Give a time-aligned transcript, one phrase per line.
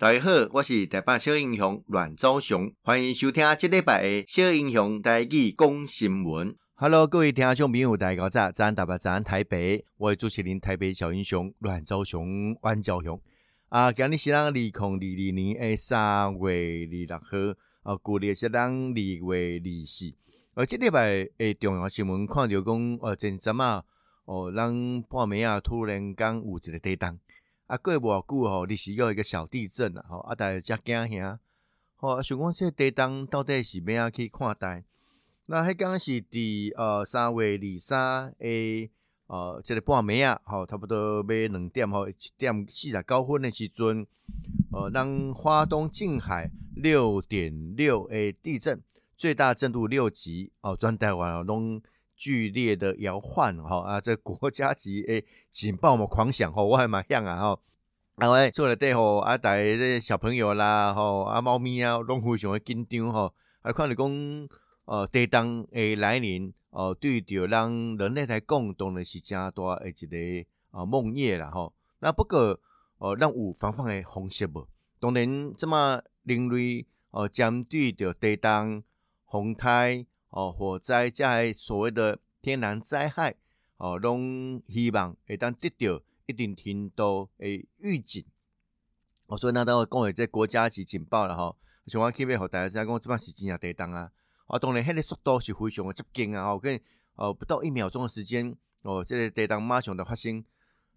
[0.00, 6.56] 大家好，我是台北小英雄阮昭雄，欢迎收听这礼拜的小英雄台语讲新闻。
[6.72, 13.20] Hello，各位听众朋友，大家好，早安台北，早安台北，我是主持人台北小英雄阮昭雄，阮昭雄。
[13.68, 20.14] 啊，今日是咱二零二二年诶三月二十号，啊，旧历是咱二月二四。
[20.54, 23.84] 而这礼拜诶重要新闻，看到讲，呃，前阵啊，
[24.24, 24.72] 哦，咱
[25.10, 27.20] 半暝啊，突然间有一个地震。
[27.70, 31.38] 啊，过无久吼，历史有一个小地震啊，吼，啊，大家真惊吓，
[31.94, 34.82] 吼，啊，想讲这个地震到底是咩啊去看待？
[35.46, 38.90] 那迄刚是伫呃三月二三诶，
[39.28, 44.04] 呃，这个半暝啊，吼，差不多要两点吼，一点四十九分诶时阵，
[44.72, 48.82] 呃，咱华东近海六点六诶地震，
[49.16, 51.80] 最大震度六级，哦，全台湾哦拢
[52.20, 57.60] 剧烈的摇晃，吼啊，这国家级诶警报嘛狂响，吼，我还蛮响啊，吼，
[58.16, 64.48] 啊，喂做了对吼，啊，大家这小朋友啦，吼，啊，猫咪啊，拢非常的紧张，吼，啊，看你讲，
[64.84, 72.60] 呃，地震诶来临，呃，对着让人类来讲，当然是真大诶一个呃梦魇啦，吼，那不过，
[72.98, 74.68] 呃，咱有防范诶方式无？
[75.00, 78.84] 当然，这么人类，哦，针对着地震、
[79.30, 80.04] 风灾。
[80.30, 83.34] 哦，火灾加所谓的天然灾害，
[83.76, 88.24] 哦，拢希望会当得到一定程度诶预警。
[89.26, 94.12] 哦，所以那当讲诶，这国家级警报了吼，像我去要互大家知影讲，这摆是真正地动啊。
[94.46, 96.52] 哦，当然，迄个速度是非常诶接近啊。
[96.52, 96.80] 哦，跟
[97.16, 100.44] 哦不到一秒钟诶时间，哦，这个地动马上就发生。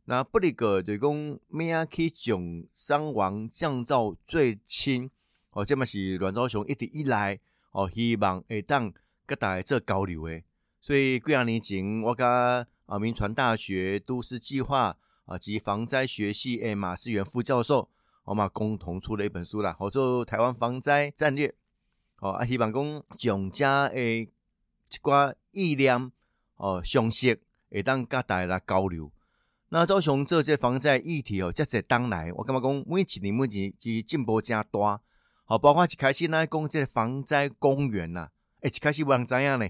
[0.06, 5.09] 那不离个就是讲，咩啊去将伤亡降到最轻。
[5.52, 7.39] 哦，这摆是阮昭雄一直以来，
[7.72, 8.94] 哦，希望会当。
[9.27, 10.43] 甲大家做交流诶，
[10.81, 17.89] 所以几啊年前，我甲啊铭传大学都市计划啊及防灾学系诶马思源副教授，
[18.25, 21.47] 我们共同出了一本书啦，叫做《台湾防灾战略》。
[22.19, 26.11] 哦，啊希望讲将遮诶一寡意念
[26.55, 29.11] 哦相识会当甲大家来交流。
[29.69, 35.02] 那昭雄做这防灾议题哦，这侪当来，我感觉讲每一年每一年其进步真大。
[35.45, 38.30] 好，包括一开始咱讲这个防灾公园呐。
[38.63, 39.67] 诶，一开始无人知影呢，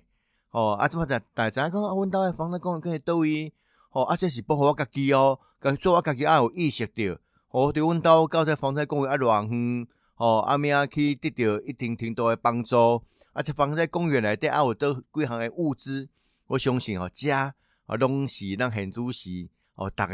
[0.52, 1.96] 哦，啊，怎么在大家讲啊？
[1.96, 3.52] 阮兜诶防灾公园可以倒位，
[3.92, 9.88] 哦，啊，这是保护我家己哦，甲做我家己也有意识着，哦，对阮兜搞这防灾公园啊，偌远，
[10.18, 16.08] 哦，啊，咩啊去得到一定程度诶帮助，啊，这防灾公园内底啊有倒几项诶物资，
[16.46, 17.56] 我相信哦，家
[17.88, 20.14] 啊拢是咱现主席哦，逐个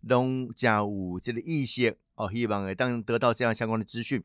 [0.00, 4.24] 拢真有这个意识，哦，希望会当得到这样相关的资讯。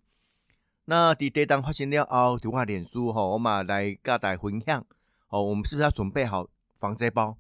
[0.92, 4.86] 那伫地震发生了后，就我脸书吼，我嘛来甲大家分享
[5.30, 5.42] 哦。
[5.42, 6.46] 我们是不是要准备好
[6.78, 7.38] 防灾包？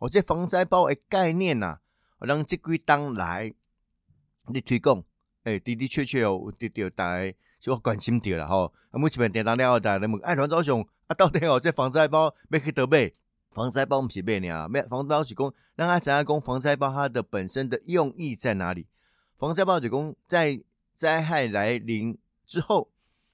[0.00, 1.80] 哦，这防灾包的概念呐、啊，
[2.18, 3.54] 让这几当来
[4.48, 5.02] 你推广，
[5.44, 8.70] 诶、的的确确哦，得到大家就关心到了吼。
[8.90, 13.10] 啊，目前地震了后，大家问，哎，阮昭雄啊，到底哦，这防灾包要去倒买？
[13.50, 18.86] 防灾包毋是买尔，买防灾包是讲，让大家讲防灾包它的本身的用意在哪里？
[19.38, 20.60] 防灾包就讲在
[20.94, 22.18] 灾害来临。
[22.50, 22.90] 之后，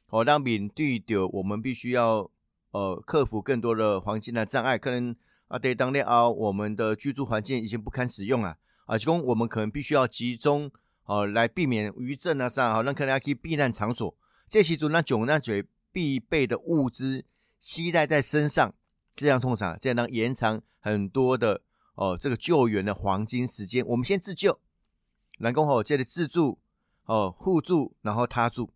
[0.09, 2.31] 好，让面对着我们必须要
[2.73, 5.17] 呃克服更多的环境的障碍，可能
[5.49, 10.71] 啊对当年啊我们的居住环境已经不堪使用了啊，就讲我们可能必须要集中
[11.07, 14.15] 哦、啊、来避免余震啊上，好，让可能要去避难场所，
[14.51, 17.25] 这时阵那种那些必备的物资
[17.59, 18.75] 携带在身上，
[19.15, 21.63] 这样通常这样能延长很多的
[21.95, 23.83] 哦、这个救援的黄金时间。
[23.87, 24.61] 我们先自救，
[25.39, 26.59] 然后好接着自助
[27.07, 28.75] 哦、互助，然后他助。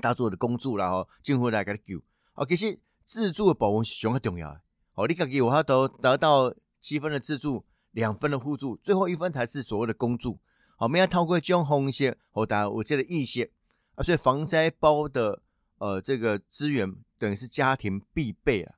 [0.00, 2.02] 大做的工作啦吼，政府来给你救。
[2.34, 4.60] 哦，其实自助的保温是相当重要的。
[4.94, 10.38] 哦，你家己有法度得到七分的自助，两分的互助，最后一分才是所谓的公助。
[10.76, 13.50] 好，我们要透过这种方式，好，大家有这个意识
[13.94, 14.02] 啊。
[14.02, 15.40] 所以防灾包的
[15.78, 18.74] 呃这个资源等于是家庭必备啊。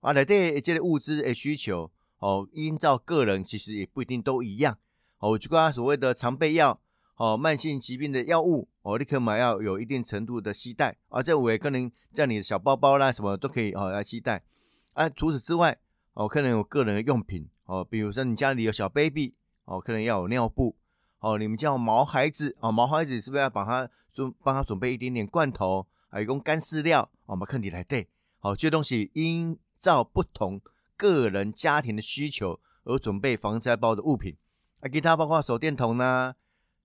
[0.00, 4.78] 啊，内底这个物资的需求哦，依照个人其实也不一定都一样。
[5.18, 6.80] 哦，就讲所谓的常备药。
[7.18, 14.44] 哦，慢性疾病的药物，哦，你可买要有一定程度的携带，啊，这五位可能在你的小包包啦，什么都可以哦来携带。
[14.92, 15.76] 啊，除此之外，
[16.14, 19.34] 哦，可能有个人的用品，哦，比如说你家里有小 baby，
[19.64, 20.76] 哦，可能要有尿布，
[21.18, 28.08] 哦，你们家有毛孩子，哦，毛孩子是不是要把它准帮他准备一点点罐头，还有干饲料，哦，我们看你来对，
[28.38, 30.60] 好，这些东西依照不同
[30.96, 34.36] 个人家庭的需求而准备防灾包的物品，
[34.78, 36.36] 啊，其他包括手电筒呢。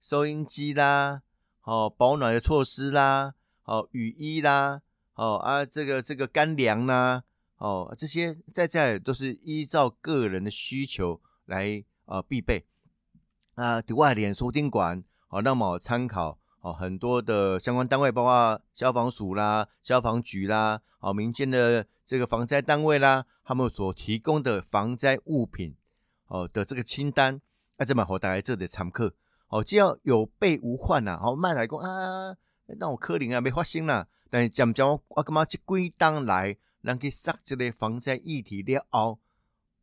[0.04, 1.22] 收音机啦，
[1.62, 4.82] 哦、保暖的措施啦，哦、雨衣啦，
[5.14, 7.24] 哦、啊这个这个干粮啦，
[7.56, 12.66] 哦这些在在都是依照个人的需求来、呃、必备
[13.56, 13.82] 啊。
[13.82, 25.78] 对外脸书宾馆好，那么参考哦，很多的相关单位，包括消防署啦、消防局啦，哦，民间的这个防灾单位啦，他们所提供的防灾物品，
[26.28, 27.40] 哦的这个清单，
[27.78, 29.10] 那这么好，大家这里参考，
[29.54, 32.36] 哦，只要有备无患呐，哦，卖来讲啊，
[32.66, 39.20] 那我可能啊没发生啦，但是讲讲我干嘛这几当来，咱去杀这个防灾议题了后，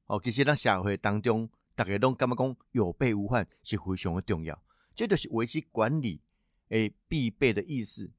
[0.07, 4.61] 哦，其实咱社会当中，大家拢感觉讲有备无患是非常的重要，
[4.97, 6.21] 这就是危机管理。
[6.71, 8.11] 诶，必备的意识，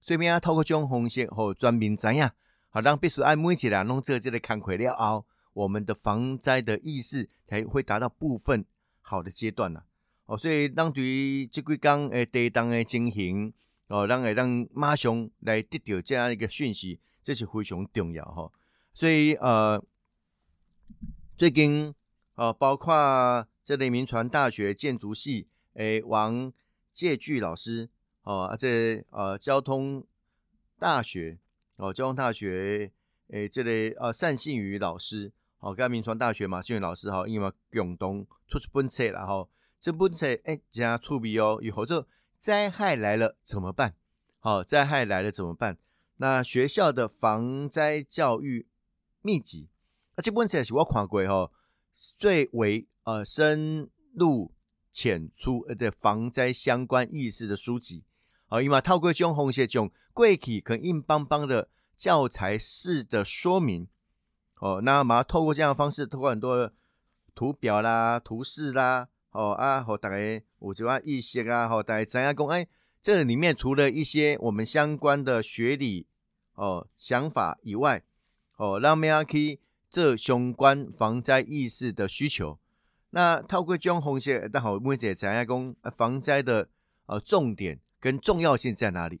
[0.00, 2.30] 所以啊，透过这种方式，和全民知影，
[2.68, 8.64] 好让必须按每一个人拢做这个工课了后，我们的防灾的意识才会达到部分
[9.00, 9.82] 好的阶段呐。
[10.30, 13.52] 哦，所以当对于这几天诶地动的情形，
[13.88, 18.48] 哦，咱会当马上来得到这样一个讯息，这是非常重要哈。
[18.94, 19.82] 所以呃，
[21.36, 21.92] 最近
[22.36, 26.52] 呃，包括这里民传大学建筑系诶王
[26.92, 27.90] 介巨老师。
[28.22, 30.06] 哦，啊，这呃，交通
[30.78, 31.38] 大学
[31.74, 32.92] 哦，交通大学
[33.30, 39.48] 诶，这里呃，单信宇老师，哦，跟民传大学马，信宇老师哈，因为共同出一本册了哈，
[39.80, 42.06] 这本册诶，加出名哦，以后这
[42.38, 43.94] 灾害来了怎么办？
[44.38, 45.78] 好，灾害来了怎么办？
[46.18, 48.66] 那学校的防灾教育
[49.22, 49.68] 秘籍，
[50.14, 51.50] 啊，这本册是我看过哈，
[52.18, 54.52] 最为呃深入
[54.92, 58.04] 浅出的防灾相关意识的书籍。
[58.46, 63.88] 好，伊嘛透过这种方式，种过去可能硬邦邦的教材式的说明，
[64.58, 66.70] 哦，那嘛透过这样的方式，透过很多
[67.34, 70.16] 图表啦、图示啦，哦啊，好大家
[70.60, 72.66] 有这样意识啊，好大家知影讲，哎，
[73.00, 76.06] 这里面除了一些我们相关的学理
[76.54, 78.02] 哦想法以外，
[78.56, 82.58] 哦，让大家去这相关防灾意识的需求。
[83.10, 86.68] 那透过这种方式，但好每一个知影讲防灾的
[87.06, 87.80] 呃重点。
[88.02, 89.20] 跟重要性在哪里？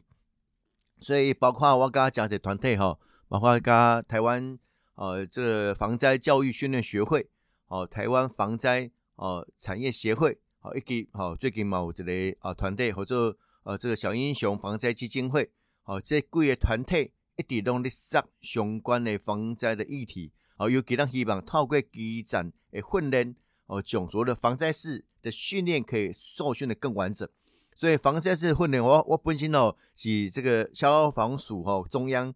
[1.00, 2.98] 所以包括我刚刚讲的团队哈，
[3.28, 4.58] 包括刚刚台湾
[4.94, 7.28] 呃这防灾教育训练学会
[7.66, 8.90] 哦，台湾防灾
[9.20, 11.94] 哦产业协会哦，以及哦最近嘛有一
[12.32, 15.50] 个啊团队或者呃这个小英雄防灾基金会
[15.84, 23.36] 哦，这几个团队一直都在杀相关的防灾的议题哦，尤其咱希望透过基层的训练
[23.66, 27.28] 哦，将所有的防灾士的训练可以受训的更完整。
[27.74, 32.34] 所以防灾士训练，我我本身哦是这个消防署哦中央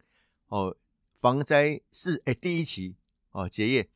[0.49, 0.77] 哦
[1.15, 2.95] 防灾士诶第一期
[3.31, 3.89] 哦结业，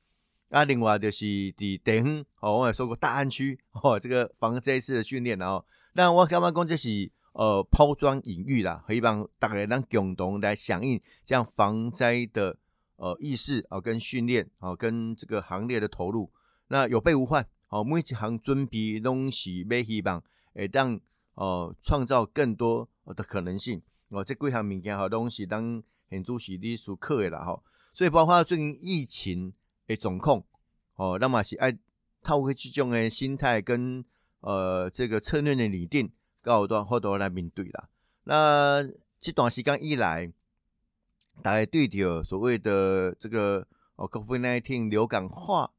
[0.50, 5.64] 啊另外就是伫地方哦我也说过大安区 哦这个防灾士的训练然后，
[5.94, 12.56] 那我刚刚讲这是呃抛砖引玉啦，希望大家能共同来响应这样防灾的
[12.96, 16.30] 呃意识啊、哦、跟训练啊、跟这个行列的投入，
[16.68, 20.22] 那有备无患哦每一项准备拢是要希望
[20.54, 21.00] 诶当。
[21.40, 23.80] 哦，创造更多的可能性。
[24.08, 25.80] 哦，这几项物件好东西当
[26.10, 27.62] 很主席你所课的啦哈，
[27.94, 29.52] 所以包括最近疫情
[29.88, 30.44] 的状况
[30.94, 31.76] 哦，那么是爱
[32.22, 34.04] 透过这种的心态跟
[34.40, 36.12] 呃这个策略的拟定，
[36.42, 37.88] 高端好多来面对啦。
[38.24, 38.86] 那
[39.18, 40.30] 这段时间以来，
[41.42, 45.72] 大家对着所谓的这个哦，COVID-19 流感化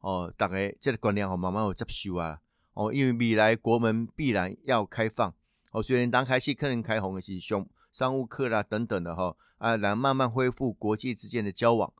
[0.00, 2.40] 哦，大家这个观念哦，慢慢有接受啊。
[2.74, 5.32] 哦，因为未来国门必然要开放，
[5.70, 11.92] 哦，虽然刚开始可能开放的是商商务客啦等等的哈，啊，来慢慢恢复国际之间的交往，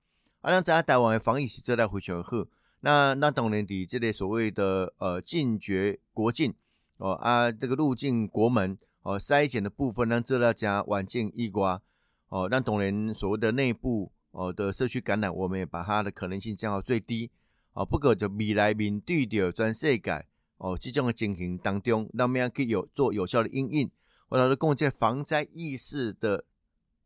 [0.44, 2.44] 啊，让在台湾的防疫是做得非常好。
[2.80, 6.52] 那那当然的这类所谓的呃禁绝国境，
[6.98, 11.80] 哦啊，这个入境国门哦筛检的部分让做到加晚境一瓜，
[12.28, 17.30] 哦，让当然所谓的内部哦的社区感染，我们也把它的可能性降到最低，
[17.72, 20.26] 哦，不过就未来面对的全世界。
[20.58, 23.90] 哦，这种的情形当中，那么样可以有做有效的应应，
[24.28, 26.44] 或者是共建防灾意识的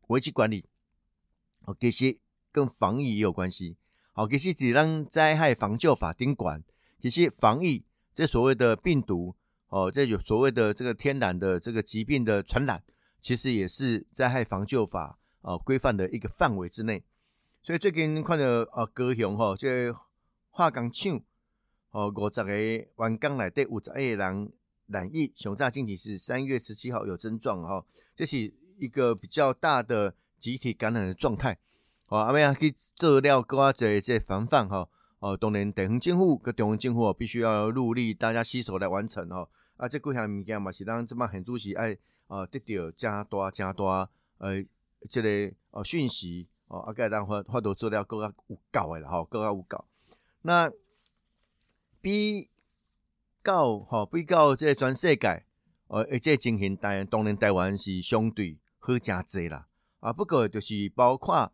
[0.07, 0.65] 危机管理。
[1.61, 2.17] 哦，其实
[2.51, 3.77] 跟防疫也有关系。
[4.13, 6.63] 好，其实只让灾害防救法顶管，
[6.99, 9.35] 其实防疫这所谓的病毒，
[9.67, 12.83] 哦，这有所谓的这个天然的这个疾病的传染，
[13.21, 17.03] 其实也是灾害防救法啊规范的一个范围之内。
[17.61, 19.93] 所以最近看到啊高雄哈，这
[20.49, 21.21] 化工厂。
[21.91, 24.53] 哦，五十个员工内底有十个人
[24.85, 27.83] 染疫，上早经体是三月十七号有症状哈，
[28.15, 31.57] 这是一个比较大的集体感染的状态。
[32.09, 34.87] 哦，阿妹啊去做了更加这这防范哈。
[35.19, 39.47] 哦，当然地方政府跟中央政府必须要努力，大家携手来完成哈。
[39.77, 41.97] 啊，即几项物件嘛是当这么很主席爱
[42.27, 44.61] 呃得到加大加大呃
[45.09, 49.85] 即个呃讯息哦，啊该当发发多做了更加有够的了哈，更加有够。
[50.41, 50.71] 那
[52.01, 52.49] 比
[53.43, 55.45] 较吼，比较即个全世界
[55.87, 59.67] 呃，而这情形当然当然台湾是相对好真济啦。
[59.99, 61.51] 啊，不过就是包括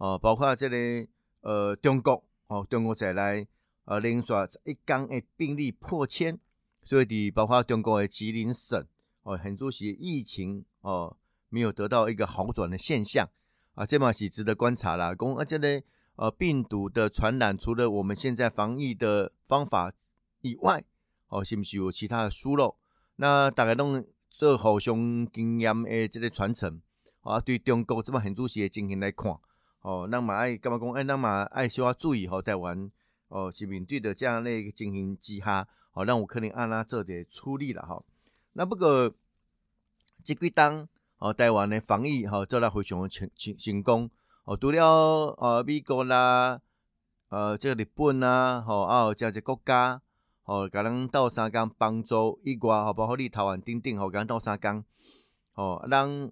[0.00, 1.06] 哦、包括这个
[1.42, 3.46] 呃中国哦，中国在来
[3.84, 4.32] 呃连续
[4.64, 6.38] 一天的病例破千，
[6.82, 8.82] 所以的包括中国的吉林省
[9.24, 11.14] 哦，很多是疫情哦、
[11.50, 13.28] 没有得到一个好转的现象
[13.74, 15.14] 啊，这嘛是值得观察啦。
[15.14, 15.82] 讲啊，这个
[16.16, 19.92] 呃病毒的传染，除了我们现在防疫的方法
[20.40, 20.82] 以外，
[21.28, 22.76] 哦，是不是有其他的疏漏？
[23.16, 26.80] 那大家拢做互相经验的这个传承，
[27.20, 29.38] 啊，对中国这么很仔细的情形来看，
[29.82, 30.90] 哦，那么爱干嘛讲？
[30.92, 32.90] 哎，那么爱需要注意吼，台湾
[33.28, 38.02] 哦，是面对的这样的一个情形之下，哦，让我可能按哪做点处理了哈。
[38.52, 39.12] 那不过
[40.24, 44.10] 这几当哦，台湾的防疫哈做了非常成成成功，
[44.44, 44.84] 哦，除了
[45.38, 46.60] 呃美国啦，
[47.28, 50.02] 呃这个日本啊，吼啊有这些国家。
[50.44, 54.84] 哦，甲咱斗相共帮助以外，吼，包括你台湾等等，吼，甲咱斗相共，
[55.52, 56.28] 吼，咱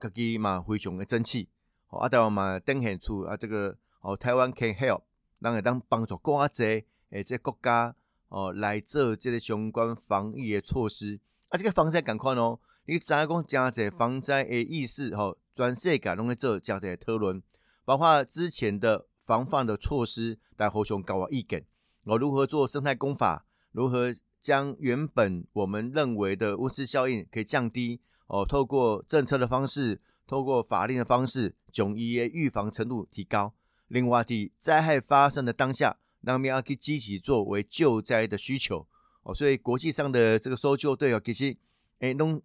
[0.00, 1.50] 家己嘛非常的争气，
[1.88, 5.02] 啊，台湾嘛展现出啊，这个哦，台湾 can help，
[5.40, 7.94] 咱会当帮助更加济诶，这国家
[8.28, 11.18] 哦来做这个相关防疫的措施，
[11.48, 17.42] 啊，这个防灾赶快哦，你知影讲真济防灾的意识，吼，全世界拢在做真济讨论，
[17.84, 21.64] 包括之前的防范的措施，大家互相交换意见，
[22.04, 23.44] 我如何做生态工法？
[23.72, 28.00] 如何将原本我们认为的温室效应可以降低？
[28.26, 33.54] 哦，透过政策的方式，透过法令的方式，将伊的预防程度提高。
[33.88, 38.86] 另外，的灾害发生的当下，让我们要去积极作为救灾的需求。
[39.22, 41.56] 哦，所以国际上的这个搜救队哦，其实
[42.00, 42.42] 诶，拢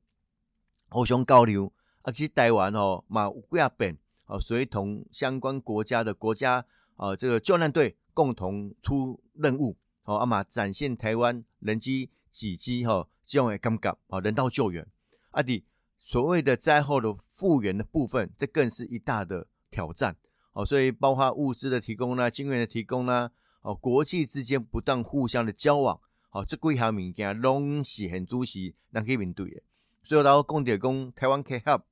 [0.89, 1.73] 互相交流。
[2.03, 3.97] 啊，其实台湾哦，嘛有几啊遍
[4.27, 9.77] 哦，随同相关国家的国家啊，这个救难队共同出任务。
[10.03, 14.85] 哦，阿嘛展现台湾人机几机哈这种的感觉哦，人道救援
[15.31, 15.63] 啊，的
[16.03, 20.17] 所谓的灾后的复原的部分，这更是一大的挑战。
[20.51, 23.31] 哦，所以包括物资的提供呢，经验的提供呢，
[23.61, 25.99] 哦，国际之间不断互相的交往，
[26.31, 29.61] 哦，这几项物件拢是很主席能去面对的。
[30.03, 31.83] 所以然后讲点讲台湾可以 help，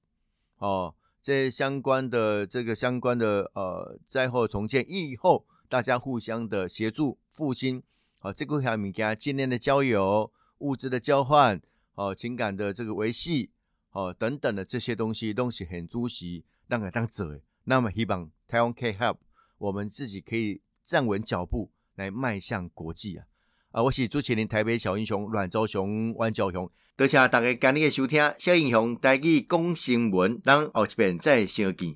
[0.57, 7.81] 哦，这相关的这个相关的呃灾后重建以后，大家互相的协助复兴。
[8.19, 11.59] 好，这个还有物件，经验的交友、物资的交换，
[11.95, 13.49] 哦，情感的这个维系，
[13.91, 17.39] 哦，等等的这些东西，东西很主席当个当做。
[17.65, 19.17] 那么希望台湾可以 help，
[19.57, 23.25] 我们自己可以站稳脚步来迈向国际啊！
[23.71, 31.89] 啊，我是主持人台北小英雄阮昭雄、阮昭雄，多谢大家今日的收听，小英雄带去讲新闻，咱后一遍再相见。